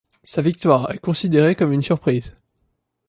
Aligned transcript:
Sa 0.23 0.41
victoire 0.41 0.89
est 0.89 0.97
considérée 0.97 1.53
comme 1.53 1.71
une 1.73 1.83
surprise. 1.83 2.35